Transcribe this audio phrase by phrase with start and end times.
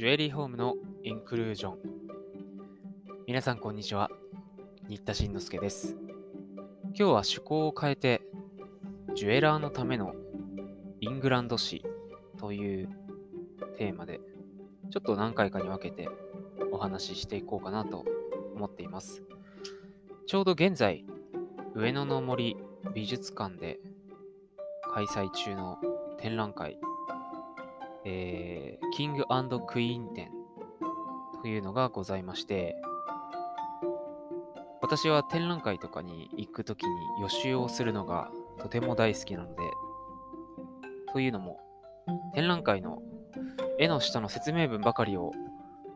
[0.00, 1.78] ジュエリーホームのインクルージョン。
[3.26, 4.08] 皆さんこんにちは。
[4.88, 5.94] 新田慎之介です。
[6.84, 8.22] 今日は趣向を変えて、
[9.14, 10.14] ジュエラーのための
[11.02, 11.84] イングランド史
[12.38, 12.88] という
[13.76, 14.22] テーマで、
[14.90, 16.08] ちょっと何回かに分けて
[16.72, 18.06] お話ししていこうかなと
[18.56, 19.22] 思っています。
[20.26, 21.04] ちょうど現在、
[21.74, 22.56] 上野の森
[22.94, 23.80] 美術館で
[24.94, 25.76] 開催中の
[26.16, 26.78] 展覧会、
[28.04, 29.24] えー、キング
[29.66, 30.30] クイーン展
[31.42, 32.76] というのがございまして、
[34.82, 36.90] 私は展覧会とかに行くときに
[37.20, 39.62] 予習をするのがとても大好きなので、
[41.12, 41.60] というのも、
[42.34, 43.02] 展覧会の
[43.78, 45.32] 絵の下の説明文ばかりを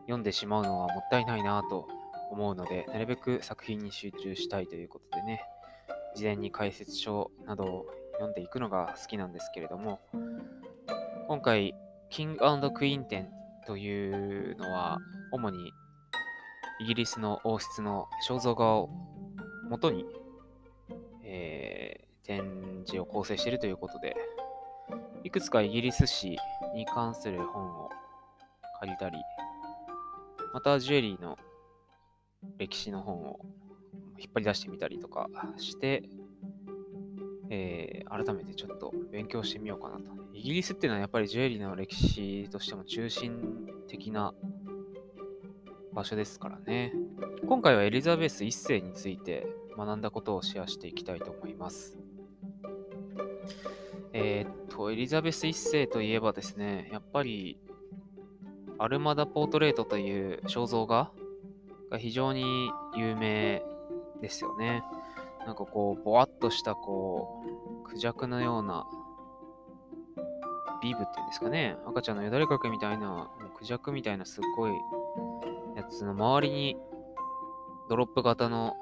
[0.01, 1.87] 読んでしまうのはもったいないなと
[2.31, 5.41] 思うので、なるべく作品に集中したいということでね、
[6.15, 9.99] 事前に解説書などを読んでいくのが好きなんですけれども、
[11.27, 11.73] 今回、
[12.09, 13.29] キングクイーン展
[13.65, 14.99] というのは、
[15.31, 15.71] 主に
[16.79, 18.89] イギリスの王室の肖像画を
[19.69, 20.05] 元に、
[21.23, 24.15] えー展示を構成しているということで、
[25.23, 26.37] いくつかイギリス史
[26.73, 27.89] に関する本を
[28.79, 29.17] 借りたり、
[30.53, 31.37] またジュエリーの
[32.57, 33.39] 歴史の本を
[34.17, 36.03] 引っ張り出してみたりとかして、
[37.49, 40.03] えー改めてちょっと勉強してみようかなと。
[40.33, 44.33] イギリスっていうのはやっぱりジュエリーの歴史としても中心的な
[45.91, 46.93] 場所ですからね。
[47.47, 51.97] 今回はエリザベス1世について学んだことをシェアしていきたいと思います。
[54.13, 57.59] えーっと、エリザベス1世といえばですね、やっぱり
[58.77, 61.11] アルマダ・ポートレートという肖像画
[61.89, 63.61] が非常に有名
[64.21, 64.83] ですよね。
[65.45, 67.43] なんかこう、ぼわっとしたこ
[67.83, 68.85] う、クジャクのような
[70.81, 71.77] ビブっていうんですかね。
[71.85, 74.71] 赤ちゃんのよだれかけみたいな、もうクジャクみたいなすっごい
[75.75, 76.77] やつの周りに
[77.89, 78.75] ドロップ型の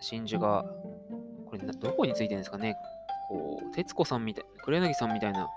[0.00, 0.64] 真珠が、
[1.46, 2.76] これどこについてるんですかね
[3.28, 5.48] こう、徹子さんみたい、黒柳さんみたいな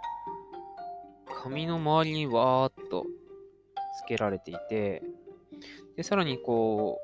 [1.44, 3.06] 髪の周りにわーっと
[3.98, 5.04] つけられていて、
[5.96, 7.00] で、さらにこ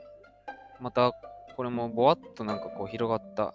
[0.79, 1.13] う、また
[1.55, 3.53] これもぼわっとなんかこう広がった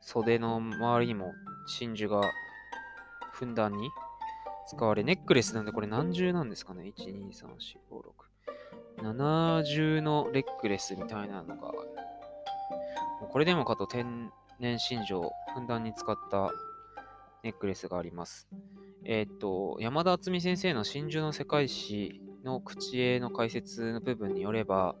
[0.00, 1.32] 袖の周りにも
[1.66, 2.30] 真珠が
[3.32, 3.90] ふんだんに
[4.66, 7.56] 使われ、ネックレスなんでこれ何重なんですかね ?1、2、3、4、
[7.90, 9.02] 5、6。
[9.02, 11.72] 7重のネックレスみたいなのが、
[13.30, 16.52] これでもかと天然真珠をふんだんに使った
[17.42, 18.48] ネックレスがあります。
[19.04, 24.94] えーっと、山田敦美先生の真珠の世界史の口絵の解説の部分によれば、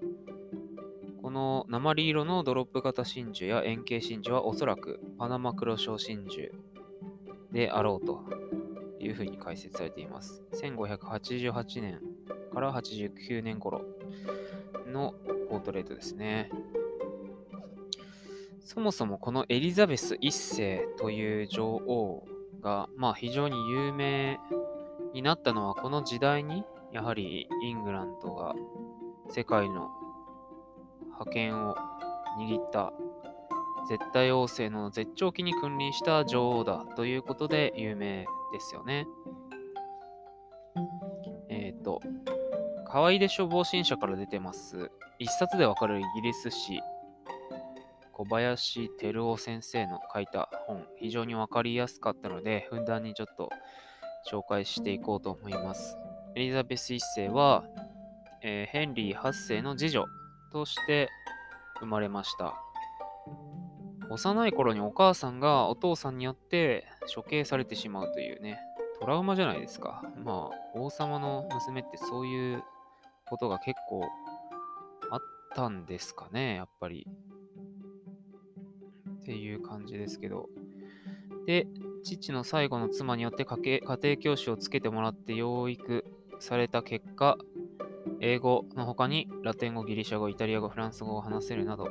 [1.30, 6.48] この鉛色のドロップ型真珠や円形真珠はおそらくパナマ黒小真珠
[7.52, 8.24] であろうと
[8.98, 10.42] いうふうに解説されています。
[10.60, 12.00] 1588年
[12.52, 13.82] から89年頃
[14.88, 15.14] の
[15.48, 16.50] ポートレートですね。
[18.64, 22.26] そもそもこのエリザベス1世という女王
[22.60, 24.40] が、まあ、非常に有名
[25.14, 28.56] になったのはこの時代にやはりイングランドが
[29.28, 29.90] 世界の
[31.20, 31.74] 覇権を
[32.38, 32.92] 握った
[33.88, 39.06] 絶対王政の絶頂期に君臨した女王だということで有名ですよね。
[41.48, 42.00] えっ、と、
[42.86, 44.90] 河合で消防新社から出てます。
[45.18, 46.80] 一冊でわかるイギリス史、
[48.12, 53.50] 小林照夫先生の書いた本、非常にわかりやすかったので、ふんだんにちょっと
[54.30, 55.98] 紹介していこうと思います。
[56.34, 57.64] エリザベス1世は、
[58.42, 60.06] えーヘンリー8世の次女
[60.50, 61.08] として
[61.80, 62.54] 生まれました。
[64.10, 68.58] 幼い頃にお母さんがお父さんによって処刑されてしまうというね、
[69.00, 70.02] トラウマじゃないですか。
[70.24, 72.64] まあ、王様の娘ってそういう
[73.26, 74.04] ことが結構
[75.10, 75.20] あっ
[75.54, 77.06] たんですかね、やっぱり。
[79.20, 80.48] っていう感じですけど。
[81.46, 81.66] で、
[82.02, 86.04] 父の最後の妻によって家家庭教師をつけてもらって養育
[86.40, 87.38] された結果、
[88.20, 91.88] 英語の他にラテン語、ギリシャ語、イタリア語、フランス語を話せるなど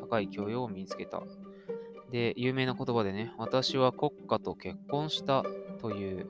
[0.00, 1.22] 高い教養を身につけた。
[2.10, 5.42] で、有名な言葉でね、私は国家と結婚した
[5.80, 6.26] という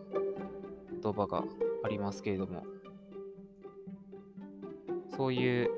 [1.03, 1.45] 言葉が
[1.85, 2.65] ありますけれども、
[5.17, 5.71] そういう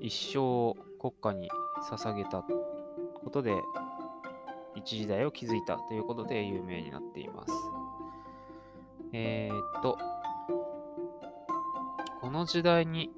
[0.00, 1.50] 一生を国家に
[1.90, 3.54] 捧げたことで、
[4.76, 7.52] 一時代を築いたということで有名になっています。
[9.12, 9.98] えー、っと、
[12.34, 13.10] の時代に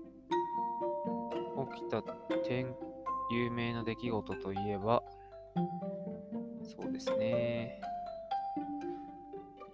[1.74, 2.02] 起きた
[2.44, 2.74] 点
[3.30, 5.02] 有名な出来事といえば、
[6.62, 7.80] そうですね。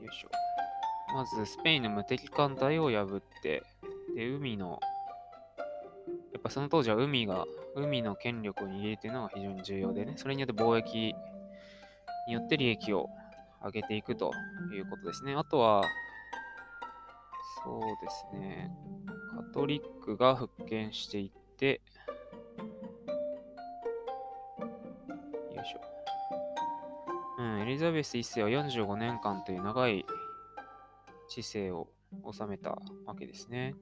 [0.01, 0.31] よいしょ。
[1.13, 3.65] まずスペインの無敵艦隊を破って、
[4.15, 4.79] で、海の、
[6.33, 7.45] やっぱその当時は海が、
[7.75, 11.15] 海の権力を握るというのが非常に重要でね、それによって貿易
[12.29, 13.09] によって利益を
[13.65, 14.31] 上げていくと
[14.73, 15.35] いうことですね。
[15.35, 15.83] あとは、
[17.65, 18.71] そうですね、
[19.53, 21.81] トリックが復権していって、
[25.55, 25.81] よいしょ。
[27.39, 30.07] うん、エリザベス1世は45年間という長い
[31.29, 31.89] 知性を
[32.33, 32.71] 収めた
[33.05, 33.75] わけですね。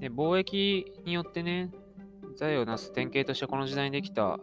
[0.00, 1.70] で、貿易によってね、
[2.36, 4.38] 財を成す典型としてこの時代にできた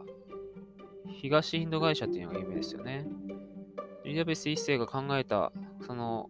[1.22, 3.06] 東インド会社っていうのが有名ですよね。
[4.06, 5.52] エリザベス1世が考えた
[5.86, 6.30] その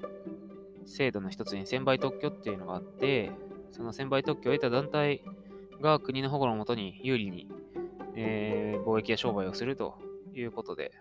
[0.86, 3.32] 制度の一つに専売特許っていうのがあって、
[3.72, 5.22] その専売特許を得た団体
[5.82, 7.50] が国の保護のもとに有利に、
[8.16, 9.98] えー、貿易や商売をすると
[10.34, 10.92] いうことで、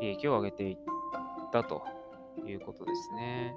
[0.00, 0.76] 利益を上げていっ
[1.52, 1.82] たと
[2.44, 3.54] いうことですね。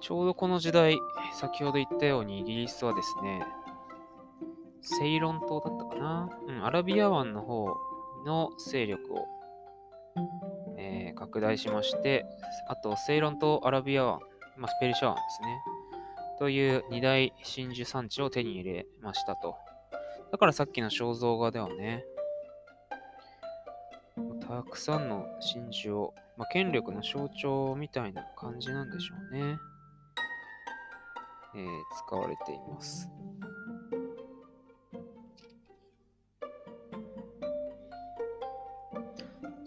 [0.00, 0.98] ちょうどこの時代、
[1.34, 3.44] 先ほど言ったようにイギリスはですね、
[4.80, 6.28] セイロン島だったかな？
[6.46, 7.76] うん、アラビア湾の方
[8.24, 9.26] の勢力を、
[10.76, 12.26] えー、拡大しまして、
[12.68, 14.20] あと、セイロン島、アラビア湾、
[14.56, 15.62] まあ、ペルシャ湾ですね。
[16.38, 19.56] という二大真珠産地を手に入れましたと。
[20.32, 22.04] だからさっきの肖像画ではね、
[24.40, 29.58] たくさんの真珠を、まあ、権力の象徴みたいな感じなんでしょうね。
[31.54, 31.66] えー、
[32.06, 33.08] 使われています。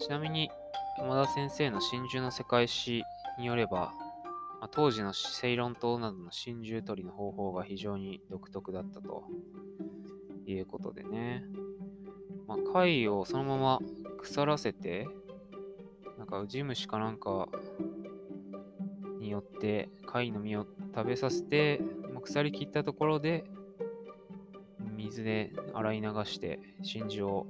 [0.06, 0.52] ちなみに、
[1.00, 3.02] 山田先生の真珠の世界史
[3.40, 3.92] によれば、
[4.62, 9.24] まあ、当時のセイロン島などの真珠取りの方法が非常に独特だったと
[10.46, 11.44] いうことでね。
[12.46, 13.80] まあ、貝をそのまま
[14.20, 15.08] 腐らせて、
[16.20, 17.48] なんかウジ虫かなんか
[19.20, 21.82] によって貝の実を食べさせて、
[22.14, 23.44] まあ、腐りきったところで
[24.96, 27.48] 水で洗い流して真珠を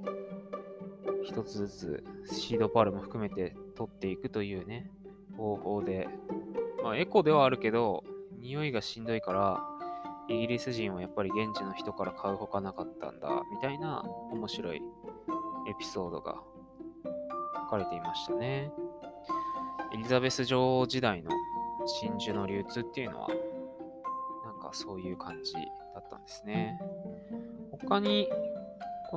[1.26, 4.90] 一つずつシードパールも含めて取っていくというね
[5.36, 6.08] 方法で
[6.82, 8.04] まあエコではあるけど
[8.38, 9.64] 匂いがしんどいから
[10.28, 14.80] イギリス人はやっぱり現地の人から買うほかなかったんだみたいな面白いエ
[15.78, 16.36] ピソードが
[17.56, 18.70] 書かれていましたね。
[19.92, 21.30] エリザベス女王時代の
[21.86, 23.28] 真珠の流通っていうのは
[24.44, 25.60] なんかそういう感じだ
[26.00, 26.78] ったんですね。
[27.72, 28.28] 他に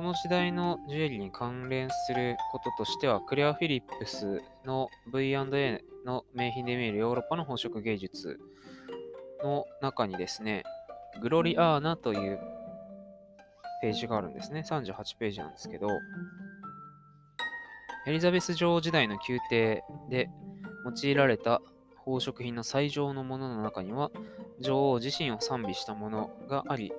[0.00, 8.40] この時代のジュエリーに関連することとしては、クレア・フィリップスの V&A の名品で見えるヨーロッパの宝飾芸術
[9.44, 10.62] の中にですね、
[11.20, 12.40] グロリアーナという
[13.82, 14.64] ページがあるんですね。
[14.66, 15.88] 38ページなんですけど、
[18.06, 20.30] エリザベス女王時代の宮廷で
[20.86, 21.60] 用いられた
[21.98, 24.10] 宝飾品の最上のものの中には、
[24.60, 26.90] 女王自身を賛美したものがあり、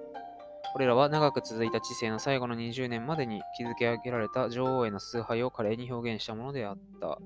[0.74, 7.20] これらは長く続いた知性の最後の20年までに築き上げられた女王への崇拝を華麗に表現したものであった。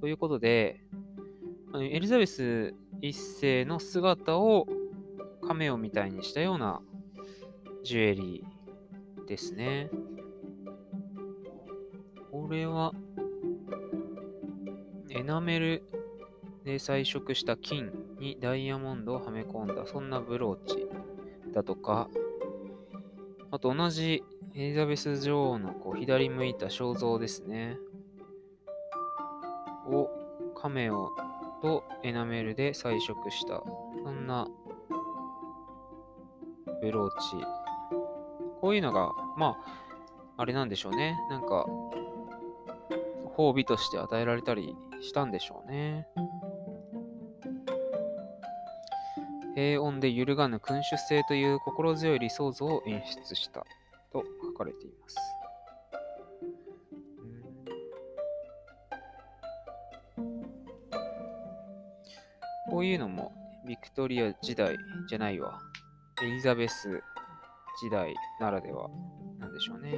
[0.00, 0.80] ということで、
[1.74, 4.66] エリザベス一世の姿を
[5.42, 6.80] カメオみたいにしたような
[7.82, 9.90] ジュエリーですね。
[12.30, 12.92] これは、
[15.10, 15.82] エナメル
[16.64, 17.90] で彩色した金
[18.20, 20.88] にダイヤモンドをはめ込んだ、そんなブローチ
[21.52, 22.08] だとか、
[23.54, 24.24] あと同じ
[24.56, 27.76] エリザベス女王のこう左向いた肖像ですね。
[29.86, 30.10] を
[30.56, 31.12] カメオ
[31.62, 33.62] とエナメルで彩色した、
[34.02, 34.48] そんな
[36.82, 37.46] ブローチ。
[38.60, 39.56] こういうのが、ま
[40.36, 41.16] あ、あれなんでしょうね。
[41.30, 41.64] なんか、
[43.36, 46.08] 褒美として与えられたりしたんでしょうね。
[49.54, 53.64] 平穏で揺るがぬ君主制という心強い理想像を演出した
[54.12, 55.16] と書かれています。
[62.70, 63.32] こういうのも
[63.66, 64.76] ビクトリア時代
[65.08, 65.60] じゃないわ。
[66.22, 67.02] エリザベス
[67.80, 68.88] 時代ならでは
[69.38, 69.94] なんでしょうね。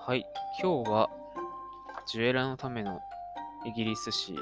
[0.00, 0.24] はい、
[0.62, 1.10] 今日は
[2.06, 3.00] ジュエラのための
[3.64, 4.34] イギリス史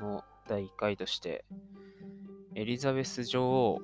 [0.00, 1.44] の第1回として、
[2.54, 3.80] エリザベス女王、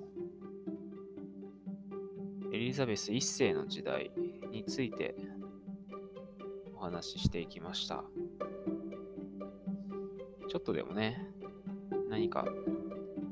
[2.52, 4.12] エリザベス1世の時代
[4.50, 5.16] について
[6.76, 8.04] お話ししていきました。
[10.48, 11.28] ちょっとでもね、
[12.08, 12.46] 何か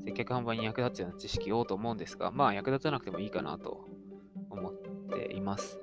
[0.05, 3.87] 接客販売に役立つような知識をと思うんですが、まあ役立たなくてもいいかなと
[4.49, 4.73] 思っ
[5.09, 5.79] ています。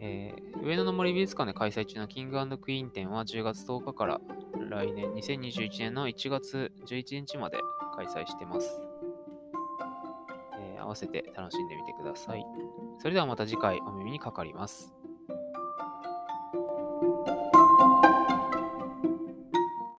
[0.00, 4.20] えー、上野の森美術館で開催中のキングクイーン展は10月10日から
[4.72, 7.58] 来年2021年の1月11日まで
[7.94, 8.82] 開催してます。
[10.58, 12.44] えー、合わせて楽しんでみてください。
[12.98, 14.94] それではまた次回お耳にかかります。